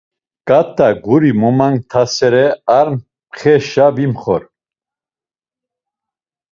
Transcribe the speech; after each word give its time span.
Ǩat̆a 0.47 0.87
guri 1.03 1.31
momanktasere 1.41 2.45
ar 2.77 2.87
mxeşi 2.93 3.87
vimxor. 3.95 4.43